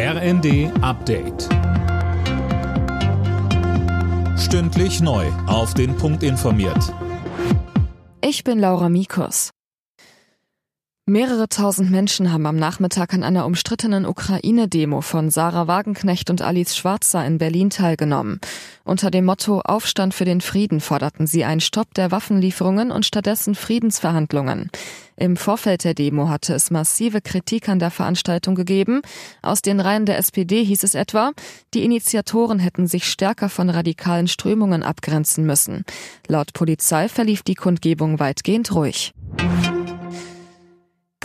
RND 0.00 0.70
Update. 0.80 1.48
Stündlich 4.38 5.00
neu. 5.00 5.26
Auf 5.48 5.74
den 5.74 5.96
Punkt 5.96 6.22
informiert. 6.22 6.94
Ich 8.20 8.44
bin 8.44 8.60
Laura 8.60 8.88
Mikus. 8.90 9.50
Mehrere 11.06 11.48
tausend 11.48 11.90
Menschen 11.90 12.32
haben 12.32 12.46
am 12.46 12.54
Nachmittag 12.54 13.12
an 13.12 13.24
einer 13.24 13.44
umstrittenen 13.44 14.06
Ukraine-Demo 14.06 15.00
von 15.00 15.30
Sarah 15.30 15.66
Wagenknecht 15.66 16.30
und 16.30 16.42
Alice 16.42 16.76
Schwarzer 16.76 17.26
in 17.26 17.38
Berlin 17.38 17.70
teilgenommen. 17.70 18.40
Unter 18.84 19.10
dem 19.10 19.24
Motto 19.24 19.62
Aufstand 19.62 20.14
für 20.14 20.24
den 20.24 20.40
Frieden 20.40 20.80
forderten 20.80 21.26
sie 21.26 21.44
einen 21.44 21.60
Stopp 21.60 21.92
der 21.94 22.12
Waffenlieferungen 22.12 22.92
und 22.92 23.04
stattdessen 23.04 23.56
Friedensverhandlungen. 23.56 24.70
Im 25.18 25.36
Vorfeld 25.36 25.82
der 25.82 25.94
Demo 25.94 26.28
hatte 26.28 26.54
es 26.54 26.70
massive 26.70 27.20
Kritik 27.20 27.68
an 27.68 27.80
der 27.80 27.90
Veranstaltung 27.90 28.54
gegeben. 28.54 29.02
Aus 29.42 29.62
den 29.62 29.80
Reihen 29.80 30.06
der 30.06 30.16
SPD 30.18 30.62
hieß 30.62 30.84
es 30.84 30.94
etwa, 30.94 31.32
die 31.74 31.84
Initiatoren 31.84 32.60
hätten 32.60 32.86
sich 32.86 33.04
stärker 33.04 33.48
von 33.48 33.68
radikalen 33.68 34.28
Strömungen 34.28 34.84
abgrenzen 34.84 35.44
müssen. 35.44 35.84
Laut 36.28 36.52
Polizei 36.52 37.08
verlief 37.08 37.42
die 37.42 37.56
Kundgebung 37.56 38.20
weitgehend 38.20 38.72
ruhig. 38.72 39.12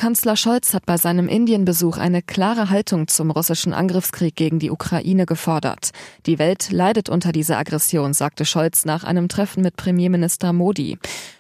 Kanzler 0.04 0.36
Scholz 0.36 0.74
hat 0.74 0.86
bei 0.86 0.98
seinem 0.98 1.30
Indienbesuch 1.30 1.98
eine 1.98 2.22
klare 2.22 2.70
Haltung 2.70 3.08
zum 3.08 3.32
russischen 3.32 3.74
Angriffskrieg 3.74 4.36
gegen 4.36 4.60
die 4.60 4.70
Ukraine 4.70 5.26
gefordert. 5.26 5.92
Die 6.26 6.40
Welt 6.40 6.72
leidet 6.72 7.08
unter 7.08 7.32
dieser 7.32 7.58
Aggression, 7.58 8.14
sagte 8.14 8.44
Scholz 8.44 8.84
nach 8.84 9.06
einem 9.06 9.30
Treffen 9.30 9.64
mit 9.64 9.78
Premierminister 9.78 10.52
Modi. 10.52 10.98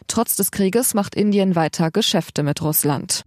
Trotz 0.07 0.35
des 0.35 0.51
Krieges 0.51 0.93
macht 0.93 1.15
Indien 1.15 1.55
weiter 1.55 1.91
Geschäfte 1.91 2.43
mit 2.43 2.61
Russland. 2.61 3.23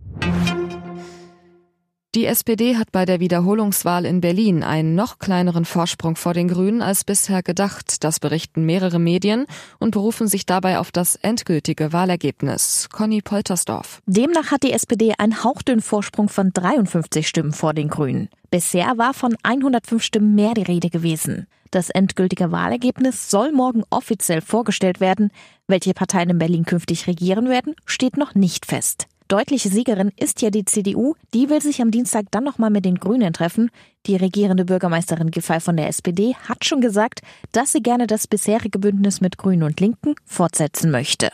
Die 2.16 2.24
SPD 2.24 2.76
hat 2.78 2.92
bei 2.92 3.04
der 3.04 3.20
Wiederholungswahl 3.20 4.06
in 4.06 4.22
Berlin 4.22 4.62
einen 4.62 4.94
noch 4.94 5.18
kleineren 5.18 5.66
Vorsprung 5.66 6.16
vor 6.16 6.32
den 6.32 6.48
Grünen 6.48 6.80
als 6.80 7.04
bisher 7.04 7.42
gedacht. 7.42 8.02
Das 8.04 8.20
berichten 8.20 8.64
mehrere 8.64 8.98
Medien 8.98 9.44
und 9.78 9.90
berufen 9.90 10.26
sich 10.26 10.46
dabei 10.46 10.78
auf 10.78 10.90
das 10.90 11.16
endgültige 11.16 11.92
Wahlergebnis. 11.92 12.88
Conny 12.90 13.20
Poltersdorf. 13.20 14.00
Demnach 14.06 14.50
hat 14.50 14.62
die 14.62 14.72
SPD 14.72 15.12
einen 15.18 15.44
hauchdünnen 15.44 15.82
Vorsprung 15.82 16.30
von 16.30 16.54
53 16.54 17.28
Stimmen 17.28 17.52
vor 17.52 17.74
den 17.74 17.88
Grünen. 17.88 18.30
Bisher 18.50 18.96
war 18.96 19.12
von 19.12 19.36
105 19.42 20.02
Stimmen 20.02 20.34
mehr 20.34 20.54
die 20.54 20.62
Rede 20.62 20.88
gewesen. 20.88 21.46
Das 21.70 21.90
endgültige 21.90 22.50
Wahlergebnis 22.50 23.28
soll 23.28 23.52
morgen 23.52 23.82
offiziell 23.90 24.40
vorgestellt 24.40 25.00
werden. 25.00 25.30
Welche 25.68 25.92
Parteien 25.92 26.30
in 26.30 26.38
Berlin 26.38 26.64
künftig 26.64 27.08
regieren 27.08 27.50
werden, 27.50 27.74
steht 27.84 28.16
noch 28.16 28.34
nicht 28.34 28.64
fest. 28.64 29.06
Deutliche 29.28 29.68
Siegerin 29.70 30.12
ist 30.16 30.40
ja 30.40 30.50
die 30.50 30.64
CDU. 30.64 31.14
Die 31.34 31.50
will 31.50 31.60
sich 31.60 31.82
am 31.82 31.90
Dienstag 31.90 32.26
dann 32.30 32.44
nochmal 32.44 32.70
mit 32.70 32.84
den 32.84 32.94
Grünen 32.94 33.32
treffen. 33.32 33.70
Die 34.06 34.14
regierende 34.14 34.64
Bürgermeisterin 34.64 35.32
Giffey 35.32 35.58
von 35.58 35.76
der 35.76 35.88
SPD 35.88 36.36
hat 36.48 36.64
schon 36.64 36.80
gesagt, 36.80 37.22
dass 37.50 37.72
sie 37.72 37.82
gerne 37.82 38.06
das 38.06 38.28
bisherige 38.28 38.78
Bündnis 38.78 39.20
mit 39.20 39.36
Grünen 39.36 39.64
und 39.64 39.80
Linken 39.80 40.14
fortsetzen 40.24 40.92
möchte. 40.92 41.32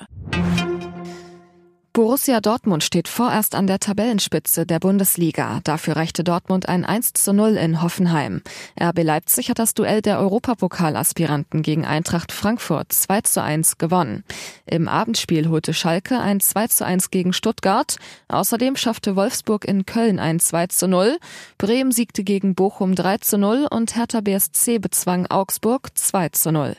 Borussia 1.94 2.40
Dortmund 2.40 2.82
steht 2.82 3.06
vorerst 3.06 3.54
an 3.54 3.66
der 3.66 3.78
Tabellenspitze 3.78 4.64
der 4.64 4.78
Bundesliga. 4.78 5.60
Dafür 5.62 5.96
reichte 5.96 6.24
Dortmund 6.24 6.66
ein 6.66 6.86
1 6.86 7.12
zu 7.12 7.34
0 7.34 7.58
in 7.58 7.82
Hoffenheim. 7.82 8.40
RB 8.80 9.02
Leipzig 9.02 9.50
hat 9.50 9.58
das 9.58 9.74
Duell 9.74 10.00
der 10.00 10.18
Europapokalaspiranten 10.18 11.60
gegen 11.60 11.84
Eintracht 11.84 12.32
Frankfurt 12.32 12.94
2 12.94 13.20
zu 13.20 13.42
1 13.42 13.76
gewonnen. 13.76 14.24
Im 14.64 14.88
Abendspiel 14.88 15.50
holte 15.50 15.74
Schalke 15.74 16.18
ein 16.18 16.40
2 16.40 16.68
zu 16.68 16.86
1 16.86 17.10
gegen 17.10 17.34
Stuttgart. 17.34 17.96
Außerdem 18.28 18.76
schaffte 18.76 19.14
Wolfsburg 19.14 19.66
in 19.66 19.84
Köln 19.84 20.18
ein 20.18 20.40
2 20.40 20.68
zu 20.68 20.88
0. 20.88 21.18
Bremen 21.58 21.92
siegte 21.92 22.24
gegen 22.24 22.54
Bochum 22.54 22.94
3 22.94 23.18
zu 23.18 23.36
0 23.36 23.66
und 23.70 23.96
Hertha 23.96 24.22
BSC 24.22 24.78
bezwang 24.78 25.26
Augsburg 25.26 25.90
2 25.92 26.30
zu 26.30 26.52
0. 26.52 26.74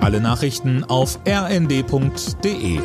Alle 0.00 0.20
Nachrichten 0.20 0.84
auf 0.84 1.18
rnd.de 1.26 2.78